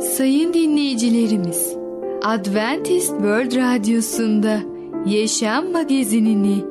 [0.00, 1.76] Sayın dinleyicilerimiz,
[2.24, 4.58] Adventist World Radyosu'nda
[5.06, 6.64] Yaşam Magazinini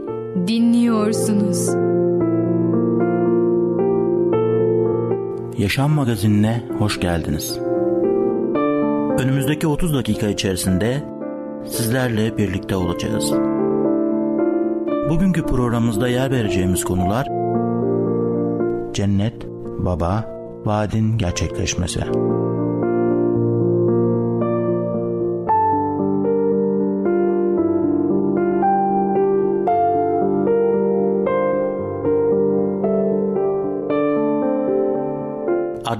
[0.47, 1.69] dinliyorsunuz.
[5.57, 7.59] Yaşam Magazinine hoş geldiniz.
[9.19, 11.03] Önümüzdeki 30 dakika içerisinde
[11.67, 13.31] sizlerle birlikte olacağız.
[15.09, 17.27] Bugünkü programımızda yer vereceğimiz konular
[18.93, 20.35] cennet, baba,
[20.65, 22.01] vaadin gerçekleşmesi.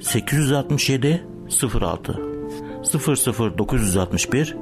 [0.00, 1.26] 867
[1.80, 2.20] 06
[3.58, 4.56] 00961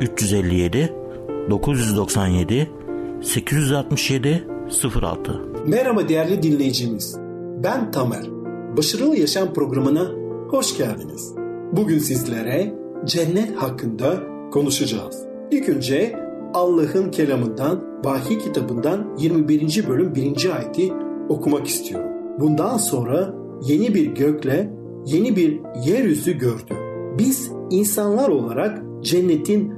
[0.00, 0.92] 357
[1.50, 2.70] 997
[3.22, 4.44] 867
[5.02, 7.16] 06 Merhaba değerli dinleyicimiz.
[7.64, 8.24] Ben Tamer.
[8.76, 10.10] Başarılı Yaşam programına
[10.50, 11.34] hoş geldiniz.
[11.72, 15.16] Bugün sizlere cennet hakkında konuşacağız.
[15.50, 16.16] İlk önce
[16.54, 19.88] Allah'ın kelamından, Vahiy kitabından 21.
[19.88, 20.56] bölüm 1.
[20.56, 20.92] ayeti
[21.28, 22.10] okumak istiyorum.
[22.40, 24.70] Bundan sonra yeni bir gökle
[25.06, 26.74] yeni bir yeryüzü gördü.
[27.18, 29.72] Biz insanlar olarak cennetin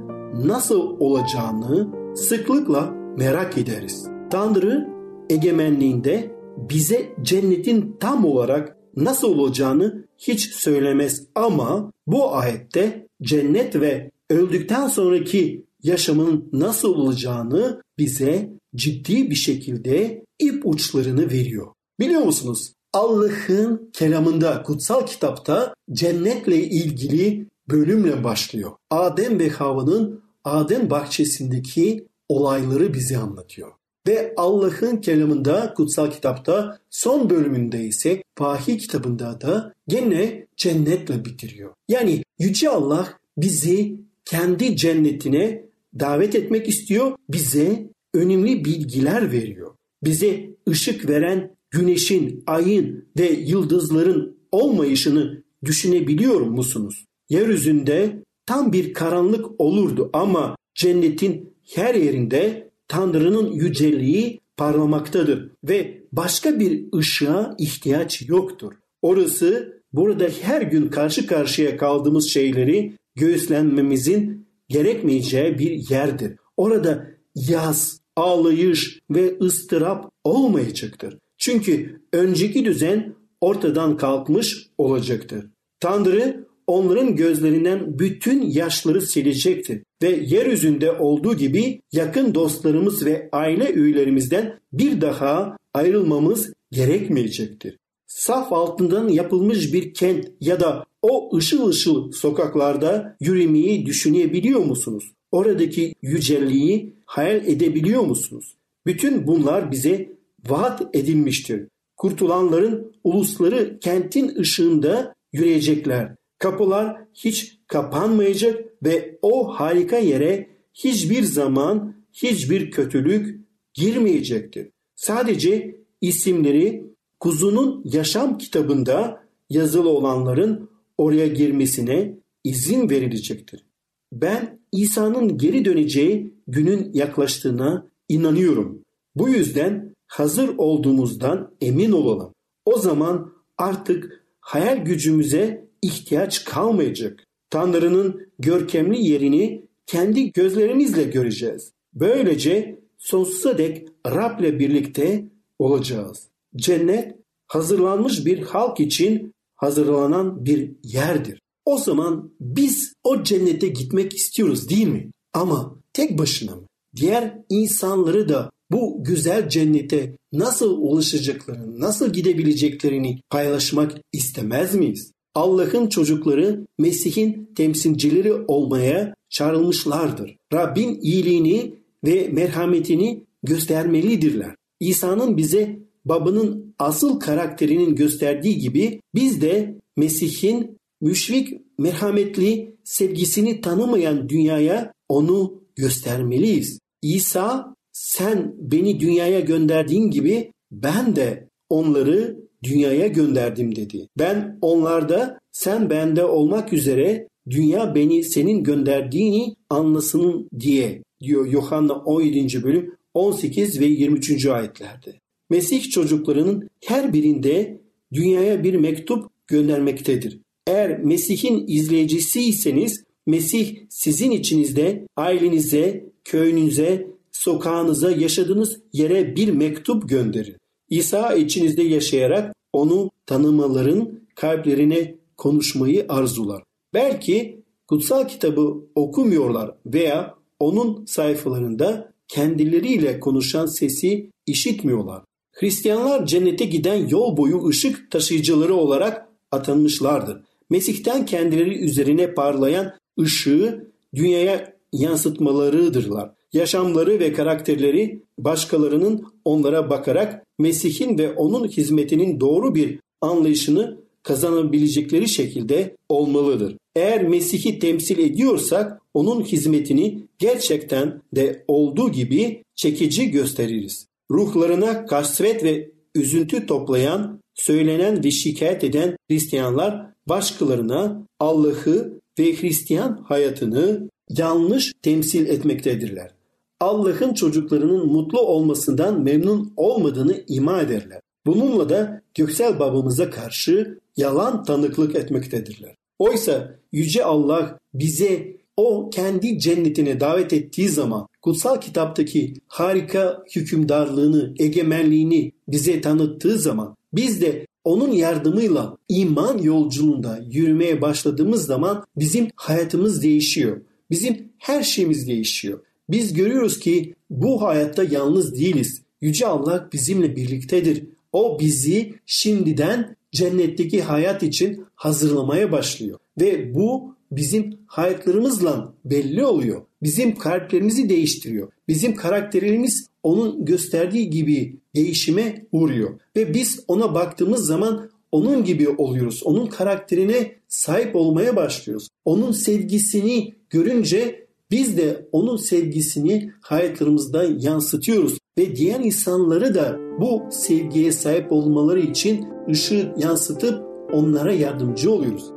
[0.45, 4.07] nasıl olacağını sıklıkla merak ederiz.
[4.29, 4.87] Tanrı
[5.29, 6.31] egemenliğinde
[6.69, 15.65] bize cennetin tam olarak nasıl olacağını hiç söylemez ama bu ayette cennet ve öldükten sonraki
[15.83, 21.67] yaşamın nasıl olacağını bize ciddi bir şekilde ip uçlarını veriyor.
[21.99, 22.73] Biliyor musunuz?
[22.97, 28.71] Allah'ın kelamında, kutsal kitapta cennetle ilgili bölümle başlıyor.
[28.89, 33.71] Adem ve Havva'nın Adem bahçesindeki olayları bize anlatıyor.
[34.07, 41.73] Ve Allah'ın kelamında, kutsal kitapta son bölümünde ise Vahiy kitabında da gene cennetle bitiriyor.
[41.87, 45.65] Yani Yüce Allah bizi kendi cennetine
[45.99, 47.11] davet etmek istiyor.
[47.29, 49.75] Bize önemli bilgiler veriyor.
[50.03, 57.05] Bize ışık veren güneşin, ayın ve yıldızların olmayışını düşünebiliyor musunuz?
[57.29, 66.85] Yeryüzünde tam bir karanlık olurdu ama cennetin her yerinde Tanrı'nın yüceliği parlamaktadır ve başka bir
[66.95, 68.73] ışığa ihtiyaç yoktur.
[69.01, 76.35] Orası burada her gün karşı karşıya kaldığımız şeyleri göğüslenmemizin gerekmeyeceği bir yerdir.
[76.57, 81.17] Orada yaz, ağlayış ve ıstırap olmayacaktır.
[81.47, 85.45] Çünkü önceki düzen ortadan kalkmış olacaktır.
[85.79, 94.59] Tanrı onların gözlerinden bütün yaşları silecektir ve yeryüzünde olduğu gibi yakın dostlarımız ve aile üyelerimizden
[94.73, 97.77] bir daha ayrılmamız gerekmeyecektir.
[98.07, 105.11] Saf altından yapılmış bir kent ya da o ışıl ışıl sokaklarda yürümeyi düşünebiliyor musunuz?
[105.31, 108.57] Oradaki yücelliği hayal edebiliyor musunuz?
[108.85, 111.67] Bütün bunlar bize vaat edilmiştir.
[111.97, 116.15] Kurtulanların ulusları kentin ışığında yürüyecekler.
[116.39, 123.39] Kapılar hiç kapanmayacak ve o harika yere hiçbir zaman hiçbir kötülük
[123.73, 124.69] girmeyecektir.
[124.95, 126.85] Sadece isimleri
[127.19, 132.13] kuzunun yaşam kitabında yazılı olanların oraya girmesine
[132.43, 133.65] izin verilecektir.
[134.13, 138.83] Ben İsa'nın geri döneceği günün yaklaştığına inanıyorum.
[139.15, 142.33] Bu yüzden hazır olduğumuzdan emin olalım.
[142.65, 147.23] O zaman artık hayal gücümüze ihtiyaç kalmayacak.
[147.49, 151.71] Tanrı'nın görkemli yerini kendi gözlerimizle göreceğiz.
[151.93, 155.25] Böylece sonsuza dek Rab'le birlikte
[155.59, 156.27] olacağız.
[156.55, 157.15] Cennet
[157.47, 161.41] hazırlanmış bir halk için hazırlanan bir yerdir.
[161.65, 165.11] O zaman biz o cennete gitmek istiyoruz değil mi?
[165.33, 166.67] Ama tek başına mı?
[166.95, 175.11] Diğer insanları da bu güzel cennete nasıl ulaşacaklarını, nasıl gidebileceklerini paylaşmak istemez miyiz?
[175.35, 180.37] Allah'ın çocukları Mesih'in temsilcileri olmaya çağrılmışlardır.
[180.53, 181.73] Rabbin iyiliğini
[182.05, 184.55] ve merhametini göstermelidirler.
[184.79, 194.93] İsa'nın bize babanın asıl karakterinin gösterdiği gibi biz de Mesih'in müşfik, merhametli, sevgisini tanımayan dünyaya
[195.09, 196.79] onu göstermeliyiz.
[197.01, 204.07] İsa sen beni dünyaya gönderdiğin gibi ben de onları dünyaya gönderdim dedi.
[204.19, 212.63] Ben onlarda sen bende olmak üzere dünya beni senin gönderdiğini anlasın diye diyor Yohanna 17.
[212.63, 214.45] bölüm 18 ve 23.
[214.45, 215.13] ayetlerde.
[215.49, 217.81] Mesih çocuklarının her birinde
[218.13, 220.39] dünyaya bir mektup göndermektedir.
[220.67, 230.57] Eğer Mesih'in izleyicisiyseniz Mesih sizin içinizde ailenize, köyünüze, sokağınıza, yaşadığınız yere bir mektup gönderir.
[230.89, 236.63] İsa içinizde yaşayarak onu tanımaların kalplerine konuşmayı arzular.
[236.93, 245.23] Belki kutsal kitabı okumuyorlar veya onun sayfalarında kendileriyle konuşan sesi işitmiyorlar.
[245.51, 250.37] Hristiyanlar cennete giden yol boyu ışık taşıyıcıları olarak atanmışlardır.
[250.69, 256.36] Mesih'ten kendileri üzerine parlayan ışığı dünyaya yansıtmalarıdırlar.
[256.57, 265.95] Yaşamları ve karakterleri başkalarının onlara bakarak Mesih'in ve onun hizmetinin doğru bir anlayışını kazanabilecekleri şekilde
[266.09, 266.77] olmalıdır.
[266.95, 274.07] Eğer Mesih'i temsil ediyorsak onun hizmetini gerçekten de olduğu gibi çekici gösteririz.
[274.31, 284.09] Ruhlarına kasvet ve üzüntü toplayan, söylenen ve şikayet eden Hristiyanlar başkalarına Allah'ı ve Hristiyan hayatını
[284.29, 286.36] yanlış temsil etmektedirler.
[286.79, 291.21] Allah'ın çocuklarının mutlu olmasından memnun olmadığını ima ederler.
[291.45, 295.95] Bununla da göksel babamıza karşı yalan tanıklık etmektedirler.
[296.19, 305.51] Oysa Yüce Allah bize o kendi cennetine davet ettiği zaman kutsal kitaptaki harika hükümdarlığını, egemenliğini
[305.67, 313.81] bize tanıttığı zaman biz de onun yardımıyla iman yolculuğunda yürümeye başladığımız zaman bizim hayatımız değişiyor.
[314.11, 315.79] Bizim her şeyimiz değişiyor.
[316.09, 319.01] Biz görüyoruz ki bu hayatta yalnız değiliz.
[319.21, 321.03] Yüce Allah bizimle birliktedir.
[321.33, 326.19] O bizi şimdiden cennetteki hayat için hazırlamaya başlıyor.
[326.41, 329.81] Ve bu bizim hayatlarımızla belli oluyor.
[330.03, 331.71] Bizim kalplerimizi değiştiriyor.
[331.87, 336.19] Bizim karakterimiz onun gösterdiği gibi değişime uğruyor.
[336.35, 339.41] Ve biz ona baktığımız zaman onun gibi oluyoruz.
[339.43, 342.07] Onun karakterine sahip olmaya başlıyoruz.
[342.25, 351.11] Onun sevgisini görünce biz de onun sevgisini hayatlarımızda yansıtıyoruz ve diğer insanları da bu sevgiye
[351.11, 353.83] sahip olmaları için ışığı yansıtıp
[354.13, 355.51] onlara yardımcı oluyoruz.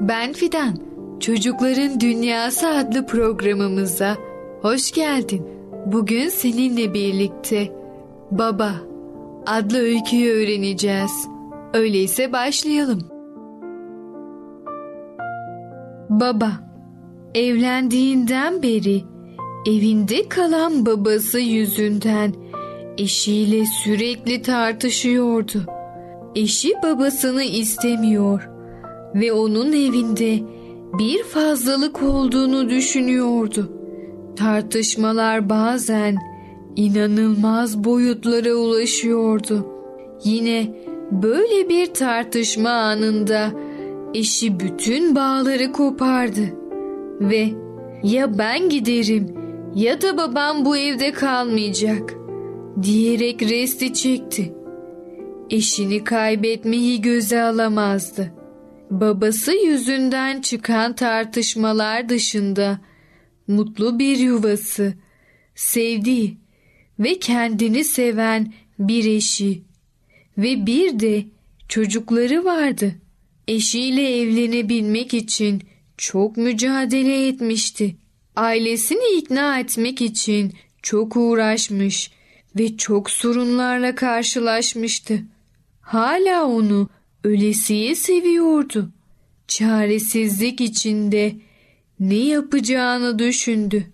[0.00, 0.93] Ben Fidan.
[1.20, 4.16] Çocukların Dünyası adlı programımıza
[4.62, 5.46] hoş geldin.
[5.86, 7.72] Bugün seninle birlikte
[8.30, 8.72] Baba
[9.46, 11.28] adlı öyküyü öğreneceğiz.
[11.74, 13.08] Öyleyse başlayalım.
[16.10, 16.50] Baba
[17.34, 19.02] evlendiğinden beri
[19.66, 22.32] evinde kalan babası yüzünden
[22.98, 25.62] eşiyle sürekli tartışıyordu.
[26.34, 28.48] Eşi babasını istemiyor.
[29.14, 30.38] ve onun evinde
[30.98, 33.72] bir fazlalık olduğunu düşünüyordu.
[34.36, 36.16] Tartışmalar bazen
[36.76, 39.66] inanılmaz boyutlara ulaşıyordu.
[40.24, 40.74] Yine
[41.10, 43.50] böyle bir tartışma anında
[44.14, 46.42] eşi bütün bağları kopardı
[47.20, 47.48] ve
[48.02, 49.34] ya ben giderim
[49.74, 52.14] ya da babam bu evde kalmayacak
[52.82, 54.54] diyerek resti çekti.
[55.50, 58.43] Eşini kaybetmeyi göze alamazdı.
[58.90, 62.80] Babası yüzünden çıkan tartışmalar dışında
[63.46, 64.94] mutlu bir yuvası,
[65.54, 66.38] sevdiği
[66.98, 69.62] ve kendini seven bir eşi
[70.38, 71.26] ve bir de
[71.68, 72.94] çocukları vardı.
[73.48, 75.62] Eşiyle evlenebilmek için
[75.96, 77.96] çok mücadele etmişti.
[78.36, 82.10] Ailesini ikna etmek için çok uğraşmış
[82.56, 85.22] ve çok sorunlarla karşılaşmıştı.
[85.80, 86.88] Hala onu
[87.24, 88.92] ölesiye seviyordu.
[89.48, 91.36] Çaresizlik içinde
[92.00, 93.86] ne yapacağını düşündü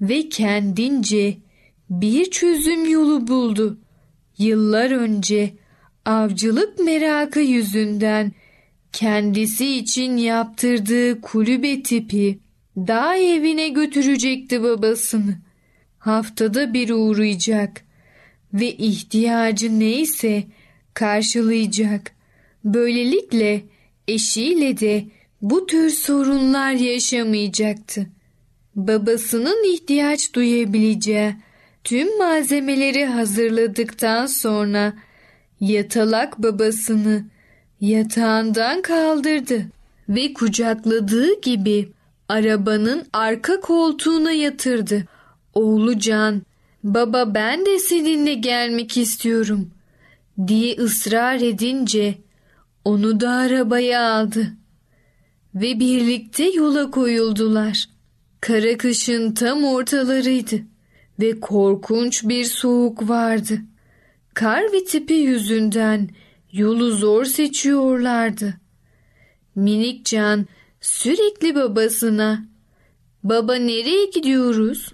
[0.00, 1.36] ve kendince
[1.90, 3.78] bir çözüm yolu buldu.
[4.38, 5.54] Yıllar önce
[6.04, 8.32] avcılık merakı yüzünden
[8.92, 12.38] kendisi için yaptırdığı kulübe tipi
[12.76, 15.38] dağ evine götürecekti babasını.
[15.98, 17.84] Haftada bir uğrayacak
[18.54, 20.44] ve ihtiyacı neyse
[20.94, 22.13] karşılayacak.
[22.64, 23.62] Böylelikle
[24.08, 25.04] eşiyle de
[25.42, 28.06] bu tür sorunlar yaşamayacaktı.
[28.74, 31.34] Babasının ihtiyaç duyabileceği
[31.84, 34.92] tüm malzemeleri hazırladıktan sonra
[35.60, 37.24] yatalak babasını
[37.80, 39.66] yatağından kaldırdı
[40.08, 41.88] ve kucakladığı gibi
[42.28, 45.04] arabanın arka koltuğuna yatırdı.
[45.54, 46.42] Oğlu Can,
[46.84, 49.70] baba ben de seninle gelmek istiyorum
[50.46, 52.14] diye ısrar edince
[52.84, 54.52] onu da arabaya aldı
[55.54, 57.84] ve birlikte yola koyuldular.
[58.40, 60.56] Kara kışın tam ortalarıydı
[61.20, 63.58] ve korkunç bir soğuk vardı.
[64.34, 66.08] Kar ve tipi yüzünden
[66.52, 68.54] yolu zor seçiyorlardı.
[69.54, 70.46] Minik Can
[70.80, 72.44] sürekli babasına
[73.22, 74.92] "Baba nereye gidiyoruz?"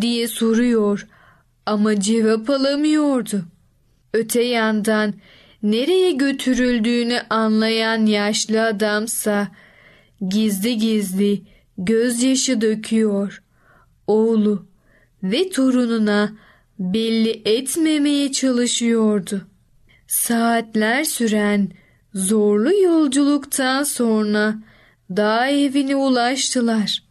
[0.00, 1.06] diye soruyor
[1.66, 3.44] ama cevap alamıyordu.
[4.12, 5.14] Öte yandan
[5.64, 9.48] nereye götürüldüğünü anlayan yaşlı adamsa
[10.28, 11.42] gizli gizli
[11.78, 13.42] gözyaşı döküyor.
[14.06, 14.66] Oğlu
[15.22, 16.32] ve torununa
[16.78, 19.46] belli etmemeye çalışıyordu.
[20.06, 21.70] Saatler süren
[22.14, 24.54] zorlu yolculuktan sonra
[25.10, 27.02] dağ evine ulaştılar.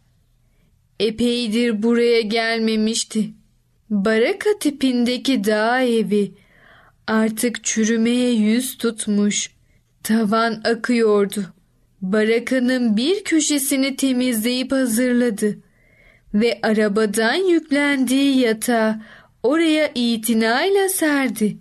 [1.00, 3.30] Epeydir buraya gelmemişti.
[3.90, 6.32] Baraka tipindeki dağ evi
[7.06, 9.50] artık çürümeye yüz tutmuş.
[10.02, 11.44] Tavan akıyordu.
[12.02, 15.58] Barakanın bir köşesini temizleyip hazırladı
[16.34, 19.02] ve arabadan yüklendiği yatağı
[19.42, 21.56] oraya itinayla serdi.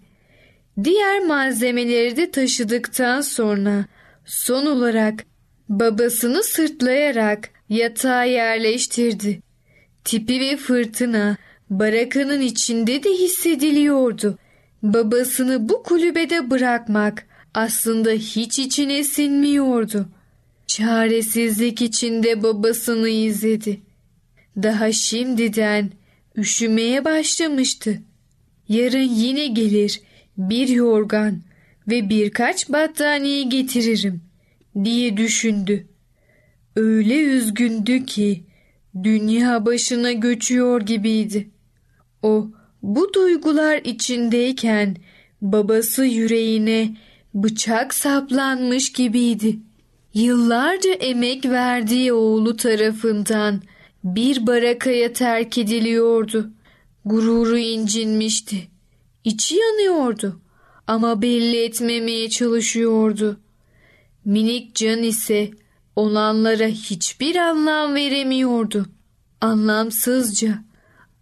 [0.84, 3.86] Diğer malzemeleri de taşıdıktan sonra
[4.26, 5.26] son olarak
[5.70, 9.42] babasını sırtlayarak yatağa yerleştirdi.
[10.04, 11.38] Tipi ve fırtına
[11.70, 14.38] barakanın içinde de hissediliyordu.
[14.84, 20.10] Babasını bu kulübede bırakmak aslında hiç içine sinmiyordu.
[20.68, 23.82] Çaresizlik içinde babasını izledi.
[24.58, 25.92] Daha şimdiden
[26.36, 28.02] üşümeye başlamıştı.
[28.70, 30.02] Yarın yine gelir
[30.38, 31.42] bir yorgan
[31.88, 34.22] ve birkaç battaniye getiririm
[34.84, 35.88] diye düşündü.
[36.76, 38.44] Öyle üzgündü ki
[39.04, 41.50] dünya başına göçüyor gibiydi.
[42.22, 42.48] O
[42.84, 44.96] bu duygular içindeyken
[45.42, 46.98] babası yüreğine
[47.34, 49.60] bıçak saplanmış gibiydi.
[50.14, 53.62] Yıllarca emek verdiği oğlu tarafından
[54.04, 56.50] bir barakaya terk ediliyordu.
[57.06, 58.68] Gururu incinmişti.
[59.24, 60.42] İçi yanıyordu
[60.88, 63.40] ama belli etmemeye çalışıyordu.
[64.26, 65.52] Minik can ise
[65.96, 68.86] olanlara hiçbir anlam veremiyordu.
[69.42, 70.64] Anlamsızca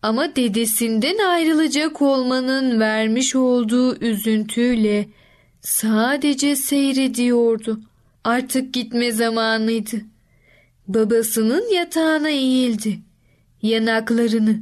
[0.01, 5.08] ama dedesinden ayrılacak olmanın vermiş olduğu üzüntüyle
[5.62, 7.81] sadece seyrediyordu.
[8.24, 10.01] Artık gitme zamanıydı.
[10.88, 13.00] Babasının yatağına eğildi.
[13.62, 14.60] Yanaklarını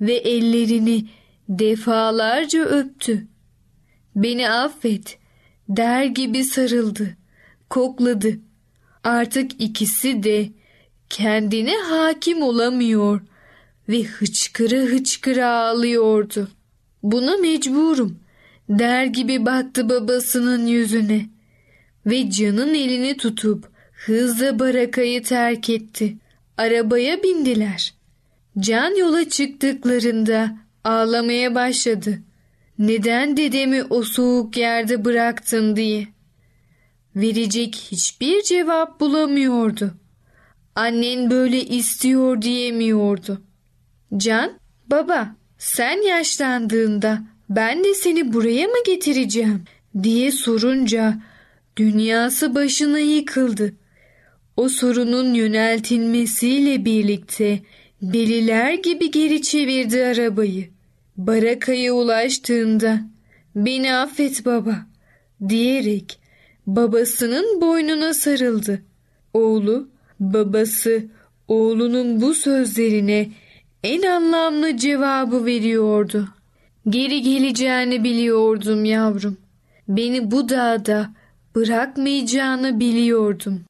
[0.00, 1.04] ve ellerini
[1.48, 3.26] defalarca öptü.
[4.16, 5.18] Beni affet
[5.68, 7.16] der gibi sarıldı,
[7.70, 8.38] kokladı.
[9.04, 10.48] Artık ikisi de
[11.08, 13.20] kendine hakim olamıyor
[13.88, 16.48] ve hıçkıra hıçkıra ağlıyordu.
[17.02, 18.18] Buna mecburum
[18.68, 21.26] der gibi baktı babasının yüzüne.
[22.06, 26.16] ve Can'ın elini tutup hızla barakayı terk etti.
[26.56, 27.94] Arabaya bindiler.
[28.58, 32.18] Can yola çıktıklarında ağlamaya başladı.
[32.78, 36.08] Neden dedemi o soğuk yerde bıraktın diye.
[37.16, 39.94] Verecek hiçbir cevap bulamıyordu.
[40.74, 43.42] Annen böyle istiyor diyemiyordu.
[44.16, 44.58] Can,
[44.90, 49.64] baba sen yaşlandığında ben de seni buraya mı getireceğim
[50.02, 51.14] diye sorunca
[51.76, 53.72] dünyası başına yıkıldı.
[54.56, 57.60] O sorunun yöneltilmesiyle birlikte
[58.02, 60.68] deliler gibi geri çevirdi arabayı.
[61.16, 63.00] Barakaya ulaştığında
[63.56, 64.86] beni affet baba
[65.48, 66.18] diyerek
[66.66, 68.82] babasının boynuna sarıldı.
[69.34, 69.88] Oğlu
[70.20, 71.04] babası
[71.48, 73.28] oğlunun bu sözlerine
[73.82, 76.28] en anlamlı cevabı veriyordu.
[76.88, 79.36] Geri geleceğini biliyordum yavrum.
[79.88, 81.10] Beni bu dağda
[81.54, 83.60] bırakmayacağını biliyordum.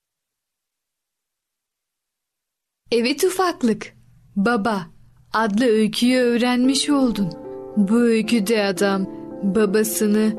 [2.90, 3.92] Evet ufaklık.
[4.36, 4.86] Baba
[5.32, 7.32] adlı öyküyü öğrenmiş oldun.
[7.76, 9.06] Bu öyküde adam
[9.42, 10.32] babasını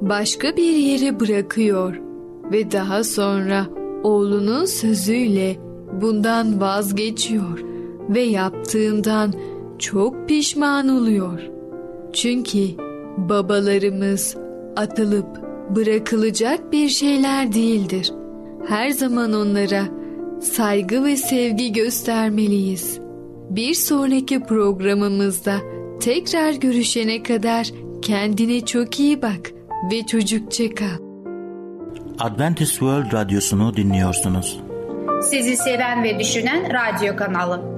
[0.00, 1.96] başka bir yere bırakıyor
[2.52, 3.66] ve daha sonra
[4.02, 5.56] oğlunun sözüyle
[5.92, 7.77] bundan vazgeçiyor
[8.08, 9.34] ve yaptığından
[9.78, 11.40] çok pişman oluyor.
[12.12, 12.68] Çünkü
[13.16, 14.36] babalarımız
[14.76, 15.26] atılıp
[15.76, 18.12] bırakılacak bir şeyler değildir.
[18.68, 19.84] Her zaman onlara
[20.40, 22.98] saygı ve sevgi göstermeliyiz.
[23.50, 25.54] Bir sonraki programımızda
[26.00, 27.70] tekrar görüşene kadar
[28.02, 29.50] kendine çok iyi bak
[29.92, 31.08] ve çocukça kal.
[32.18, 34.60] Adventist World Radyosu'nu dinliyorsunuz.
[35.22, 37.77] Sizi seven ve düşünen radyo kanalı.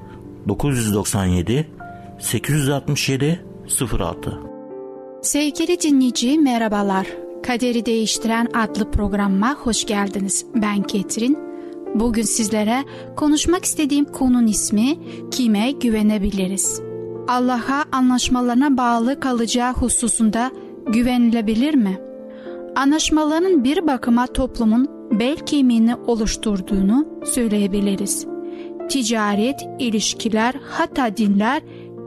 [0.47, 1.67] 997
[2.19, 3.45] 867
[3.99, 4.39] 06
[5.21, 7.07] Sevgili dinleyici merhabalar.
[7.43, 10.45] Kaderi Değiştiren adlı programıma hoş geldiniz.
[10.55, 11.39] Ben Ketrin.
[11.95, 12.83] Bugün sizlere
[13.15, 14.97] konuşmak istediğim konunun ismi
[15.31, 16.81] kime güvenebiliriz?
[17.27, 20.51] Allah'a anlaşmalarına bağlı kalacağı hususunda
[20.87, 21.99] güvenilebilir mi?
[22.75, 24.87] Anlaşmaların bir bakıma toplumun
[25.19, 28.30] bel kemiğini oluşturduğunu söyleyebiliriz.
[28.91, 31.61] Ticaret, ilişkiler, hatta dinler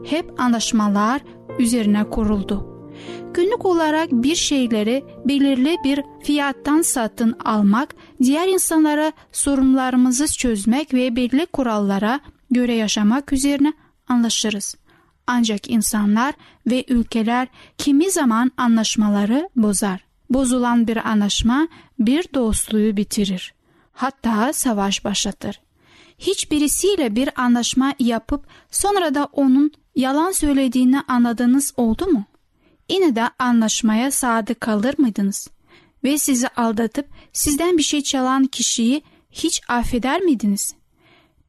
[0.07, 1.20] hep anlaşmalar
[1.59, 2.90] üzerine kuruldu.
[3.35, 11.47] Günlük olarak bir şeyleri belirli bir fiyattan satın almak, diğer insanlara sorunlarımızı çözmek ve belirli
[11.47, 12.20] kurallara
[12.51, 13.73] göre yaşamak üzerine
[14.09, 14.75] anlaşırız.
[15.27, 16.35] Ancak insanlar
[16.66, 20.05] ve ülkeler kimi zaman anlaşmaları bozar.
[20.31, 21.68] Bozulan bir anlaşma
[21.99, 23.55] bir dostluğu bitirir.
[23.92, 25.63] Hatta savaş başlatır.
[26.18, 32.24] Hiçbirisiyle bir anlaşma yapıp sonra da onun yalan söylediğini anladığınız oldu mu?
[32.90, 35.48] Yine de anlaşmaya sadık kalır mıydınız?
[36.05, 40.74] Ve sizi aldatıp sizden bir şey çalan kişiyi hiç affeder miydiniz?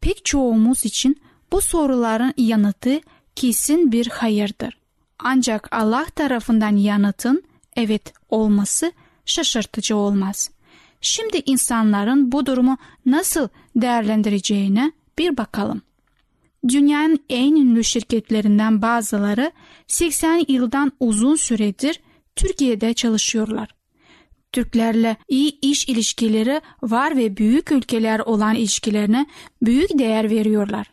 [0.01, 3.01] Pek çoğumuz için bu soruların yanıtı
[3.36, 4.78] kesin bir hayırdır.
[5.19, 7.43] Ancak Allah tarafından yanıtın
[7.75, 8.91] evet olması
[9.25, 10.49] şaşırtıcı olmaz.
[11.01, 15.81] Şimdi insanların bu durumu nasıl değerlendireceğine bir bakalım.
[16.67, 19.51] Dünyanın en ünlü şirketlerinden bazıları
[19.88, 21.99] 80 yıldan uzun süredir
[22.35, 23.75] Türkiye'de çalışıyorlar.
[24.51, 29.25] Türklerle iyi iş ilişkileri var ve büyük ülkeler olan ilişkilerine
[29.61, 30.91] büyük değer veriyorlar.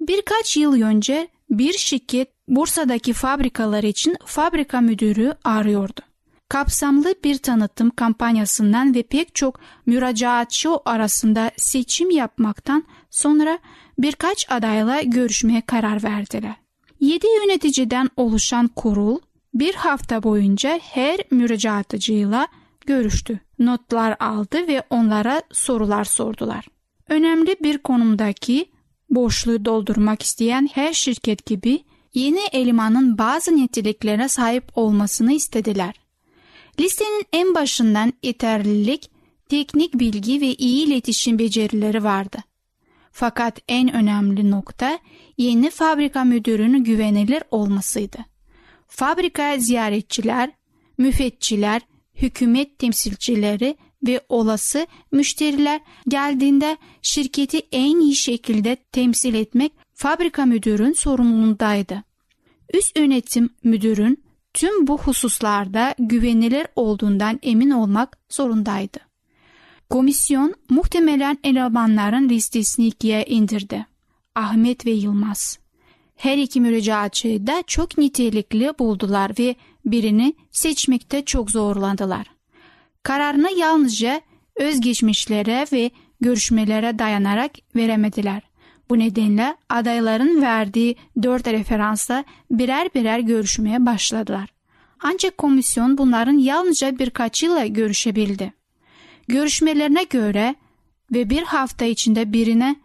[0.00, 6.00] Birkaç yıl önce bir şirket Bursa'daki fabrikalar için fabrika müdürü arıyordu.
[6.48, 13.58] Kapsamlı bir tanıtım kampanyasından ve pek çok müracaatçı arasında seçim yapmaktan sonra
[13.98, 16.54] birkaç adayla görüşmeye karar verdiler.
[17.00, 19.18] 7 yöneticiden oluşan kurul
[19.54, 22.48] bir hafta boyunca her müracaatıcıyla
[22.86, 23.40] görüştü.
[23.58, 26.66] Notlar aldı ve onlara sorular sordular.
[27.08, 28.66] Önemli bir konumdaki
[29.10, 36.05] boşluğu doldurmak isteyen her şirket gibi yeni elemanın bazı niteliklere sahip olmasını istediler.
[36.80, 39.10] Listenin en başından yeterlilik,
[39.48, 42.38] teknik bilgi ve iyi iletişim becerileri vardı.
[43.12, 44.98] Fakat en önemli nokta
[45.36, 48.18] yeni fabrika müdürünün güvenilir olmasıydı.
[48.88, 50.50] Fabrika ziyaretçiler,
[50.98, 51.82] müfetçiler,
[52.14, 62.02] hükümet temsilcileri ve olası müşteriler geldiğinde şirketi en iyi şekilde temsil etmek fabrika müdürün sorumluluğundaydı.
[62.74, 64.25] Üst yönetim müdürün
[64.56, 68.98] tüm bu hususlarda güvenilir olduğundan emin olmak zorundaydı.
[69.90, 73.86] Komisyon muhtemelen elemanların listesini ikiye indirdi.
[74.34, 75.58] Ahmet ve Yılmaz.
[76.16, 82.26] Her iki müracaatçıyı da çok nitelikli buldular ve birini seçmekte çok zorlandılar.
[83.02, 84.20] Kararını yalnızca
[84.56, 85.90] özgeçmişlere ve
[86.20, 88.42] görüşmelere dayanarak veremediler.
[88.90, 94.48] Bu nedenle adayların verdiği dört referansla birer birer görüşmeye başladılar.
[95.00, 98.52] Ancak komisyon bunların yalnızca birkaçıyla görüşebildi.
[99.28, 100.54] Görüşmelerine göre
[101.12, 102.76] ve bir hafta içinde birine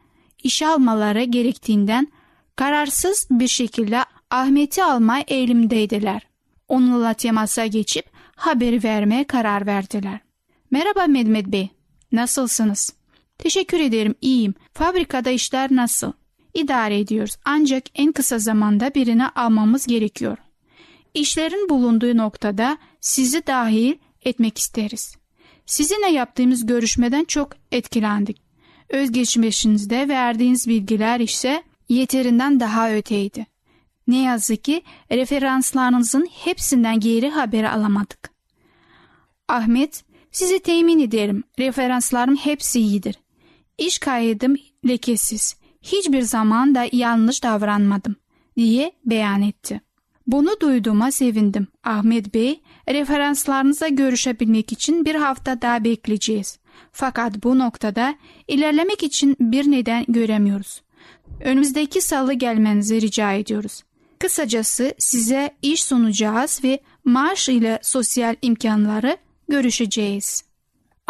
[0.44, 2.08] işe almaları gerektiğinden
[2.56, 6.22] kararsız bir şekilde Ahmet'i alma eğilimdeydiler.
[6.68, 10.20] Onunla temasa geçip haberi vermeye karar verdiler.
[10.72, 11.70] Merhaba Mehmet Bey,
[12.12, 13.01] nasılsınız?
[13.42, 14.54] Teşekkür ederim, iyiyim.
[14.74, 16.12] Fabrikada işler nasıl?
[16.54, 20.38] İdare ediyoruz ancak en kısa zamanda birini almamız gerekiyor.
[21.14, 25.16] İşlerin bulunduğu noktada sizi dahil etmek isteriz.
[25.66, 28.42] Sizinle yaptığımız görüşmeden çok etkilendik.
[28.90, 33.48] Özgeçmişinizde verdiğiniz bilgiler ise yeterinden daha öteydi.
[34.08, 38.32] Ne yazık ki referanslarınızın hepsinden geri haberi alamadık.
[39.48, 41.44] Ahmet, sizi temin ederim.
[41.60, 43.16] Referanslarım hepsi iyidir.
[43.82, 44.56] İş kaydım
[44.88, 45.56] lekesiz.
[45.82, 48.16] Hiçbir zaman da yanlış davranmadım
[48.58, 49.82] diye beyan etti.
[50.28, 51.68] Bunu duyduğuma sevindim.
[51.84, 56.60] Ahmet Bey, referanslarınıza görüşebilmek için bir hafta daha bekleyeceğiz.
[56.92, 58.16] Fakat bu noktada
[58.48, 60.82] ilerlemek için bir neden göremiyoruz.
[61.44, 63.84] Önümüzdeki salı gelmenizi rica ediyoruz.
[64.20, 69.18] Kısacası size iş sunacağız ve maaş ile sosyal imkanları
[69.50, 70.51] görüşeceğiz.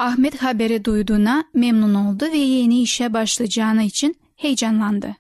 [0.02, 5.16] Ahmet haberi duyduğuna memnun oldu ve yeni işe başlayacağına için heyecanlandı.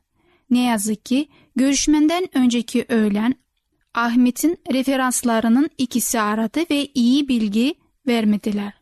[0.49, 3.35] Ne yazık ki görüşmenden önceki öğlen
[3.93, 7.75] Ahmet'in referanslarının ikisi aradı ve iyi bilgi
[8.07, 8.73] vermediler.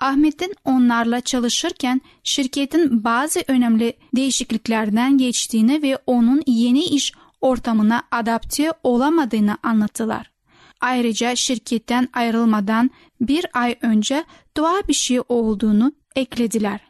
[0.00, 9.58] Ahmet'in onlarla çalışırken şirketin bazı önemli değişikliklerden geçtiğini ve onun yeni iş ortamına adapte olamadığını
[9.62, 10.37] anlattılar.
[10.80, 14.24] Ayrıca şirketten ayrılmadan bir ay önce
[14.56, 16.80] doğal bir şey olduğunu eklediler.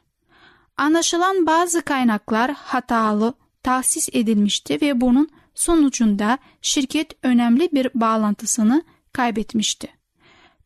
[0.77, 9.89] Anlaşılan bazı kaynaklar hatalı tahsis edilmişti ve bunun sonucunda şirket önemli bir bağlantısını kaybetmişti.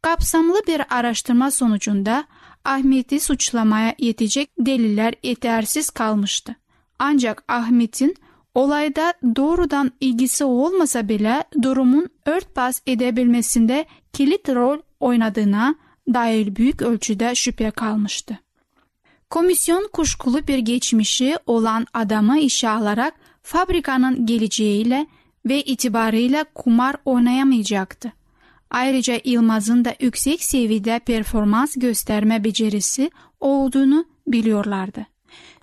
[0.02, 2.24] Kapsamlı bir araştırma sonucunda
[2.64, 6.56] Ahmet'i suçlamaya yetecek deliller yetersiz kalmıştı.
[6.98, 8.16] Ancak Ahmet'in
[8.54, 15.74] olayda doğrudan ilgisi olmasa bile durumun örtbas edebilmesinde kilit rol oynadığına
[16.14, 18.38] dair büyük ölçüde şüphe kalmıştı.
[19.30, 25.06] Komisyon kuşkulu bir geçmişi olan adamı işe alarak fabrikanın geleceğiyle
[25.46, 28.12] ve itibarıyla kumar oynayamayacaktı.
[28.70, 33.10] Ayrıca Yılmaz'ın da yüksek seviyede performans gösterme becerisi
[33.40, 35.06] olduğunu biliyorlardı.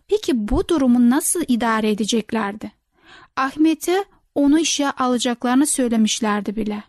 [0.08, 2.79] Peki bu durumu nasıl idare edeceklerdi?
[3.36, 6.84] Ahmet'e onu işe alacaklarını söylemişlerdi bile.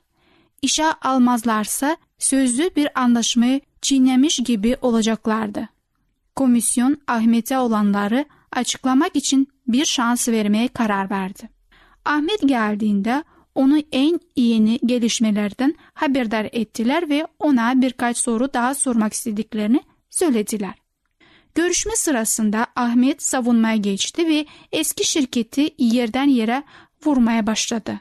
[0.62, 5.68] İşe almazlarsa sözlü bir anlaşmayı çiğnemiş gibi olacaklardı.
[6.37, 11.48] Komisyon Ahmet'e olanları açıklamak için bir şans vermeye karar verdi.
[12.05, 13.24] Ahmet geldiğinde
[13.55, 20.74] onu en yeni gelişmelerden haberdar ettiler ve ona birkaç soru daha sormak istediklerini söylediler.
[21.54, 26.62] Görüşme sırasında Ahmet savunmaya geçti ve eski şirketi yerden yere
[27.04, 28.00] vurmaya başladı.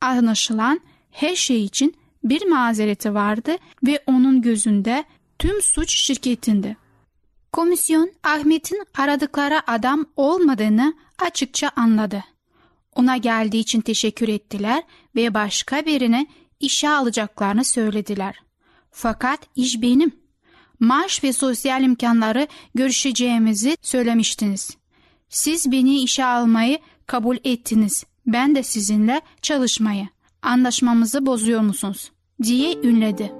[0.00, 5.04] Anlaşılan her şey için bir mazereti vardı ve onun gözünde
[5.38, 6.76] tüm suç şirketinde.
[7.52, 12.24] Komisyon Ahmet'in aradıkları adam olmadığını açıkça anladı.
[12.94, 14.82] Ona geldiği için teşekkür ettiler
[15.16, 16.26] ve başka birine
[16.60, 18.42] işe alacaklarını söylediler.
[18.90, 20.20] Fakat iş benim.
[20.80, 24.76] Maaş ve sosyal imkanları görüşeceğimizi söylemiştiniz.
[25.28, 28.04] Siz beni işe almayı kabul ettiniz.
[28.26, 30.08] Ben de sizinle çalışmayı.
[30.42, 32.12] Anlaşmamızı bozuyor musunuz?
[32.42, 33.32] diye ünledi.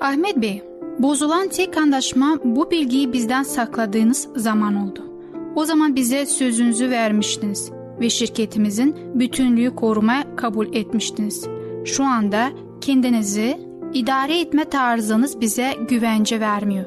[0.00, 0.62] Ahmet Bey,
[0.98, 5.10] bozulan tek anlaşma bu bilgiyi bizden sakladığınız zaman oldu.
[5.56, 11.48] O zaman bize sözünüzü vermiştiniz ve şirketimizin bütünlüğü korumaya kabul etmiştiniz.
[11.84, 12.50] Şu anda
[12.80, 16.84] kendinizi idare etme tarzınız bize güvence vermiyor.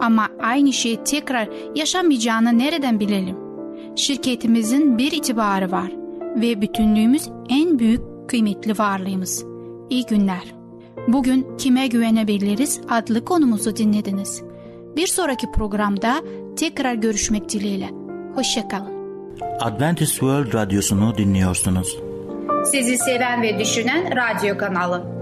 [0.00, 3.36] Ama aynı şeyi tekrar yaşamayacağını nereden bilelim?
[3.96, 5.92] Şirketimizin bir itibarı var
[6.36, 9.44] ve bütünlüğümüz en büyük kıymetli varlığımız.
[9.90, 10.54] İyi günler.
[11.08, 14.42] Bugün kime güvenebiliriz adlı konumuzu dinlediniz.
[14.96, 16.22] Bir sonraki programda
[16.56, 17.90] tekrar görüşmek dileğiyle.
[18.34, 18.92] Hoşçakalın.
[19.60, 21.98] Adventist World Radyosu'nu dinliyorsunuz.
[22.64, 25.21] Sizi seven ve düşünen radyo kanalı.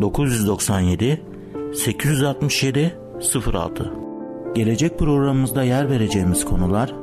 [0.00, 1.22] 997
[1.74, 2.98] 867
[3.54, 3.92] 06
[4.54, 6.94] Gelecek programımızda yer vereceğimiz konular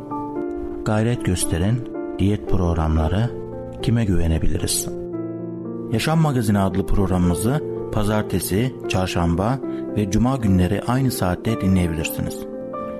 [0.85, 1.75] gayret gösteren
[2.19, 3.29] diyet programları
[3.81, 4.87] kime güvenebiliriz?
[5.91, 7.61] Yaşam Magazini adlı programımızı
[7.93, 9.59] pazartesi, çarşamba
[9.97, 12.39] ve cuma günleri aynı saatte dinleyebilirsiniz.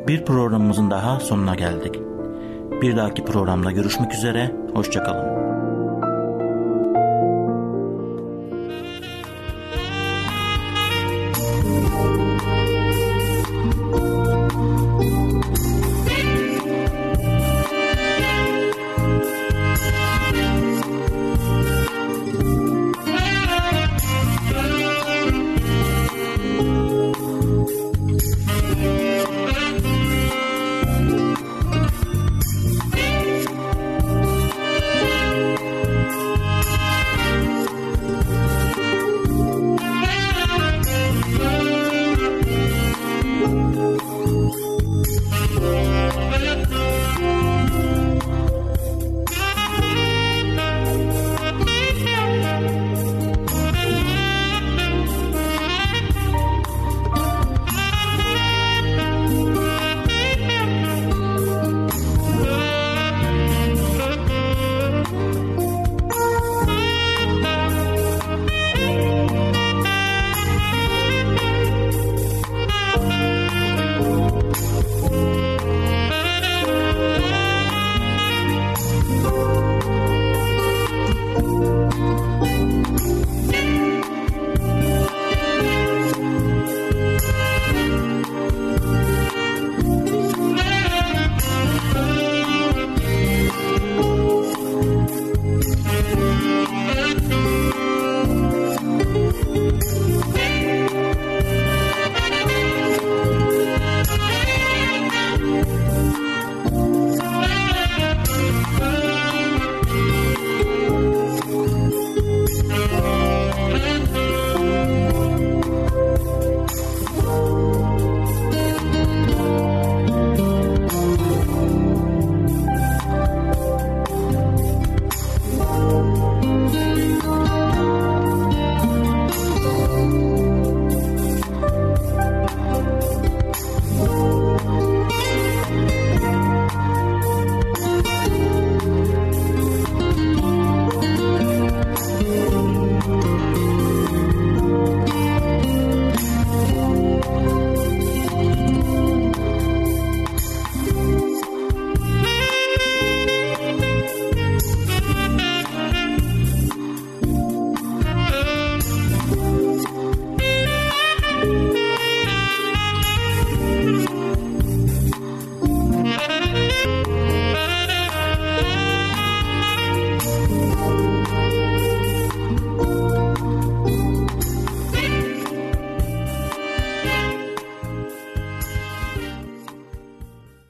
[0.08, 2.00] Bir programımızın daha sonuna geldik.
[2.82, 5.45] Bir dahaki programda görüşmek üzere, hoşçakalın.